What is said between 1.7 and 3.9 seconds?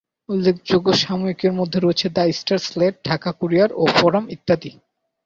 রয়েছে "The Star", "Slate", "Dhaka Courier" O